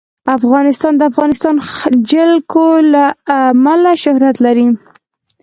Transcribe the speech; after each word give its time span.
افغانستان 0.37 0.93
د 0.95 0.99
د 0.99 1.03
افغانستان 1.11 1.55
جلکو 2.11 2.67
له 2.93 3.05
امله 3.51 3.91
شهرت 4.03 4.35
لري. 4.45 4.67